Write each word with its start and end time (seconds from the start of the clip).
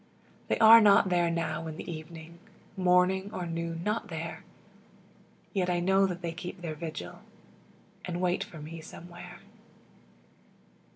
They 0.47 0.57
are 0.57 0.81
not 0.81 1.09
there 1.09 1.29
now 1.29 1.67
in 1.67 1.77
the 1.77 1.87
evening 1.87 2.39
Morning 2.75 3.29
or 3.31 3.45
noon 3.45 3.83
not 3.83 4.07
there; 4.07 4.43
Yet 5.53 5.69
I 5.69 5.79
know 5.79 6.07
that 6.07 6.23
they 6.23 6.31
keep 6.31 6.59
their 6.61 6.73
vigil, 6.73 7.19
And 8.05 8.19
wait 8.19 8.43
for 8.43 8.57
me 8.59 8.81
Somewhere. 8.81 9.41